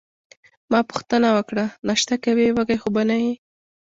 ما 0.71 0.79
پوښتنه 0.89 1.27
وکړه: 1.37 1.65
ناشته 1.87 2.15
کوې، 2.25 2.47
وږې 2.57 2.77
خو 2.81 2.89
به 2.95 3.01
نه 3.09 3.15
یې؟ 3.23 3.33